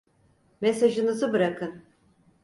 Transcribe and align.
Mesajınızı 0.61 1.33
bırakın. 1.33 1.83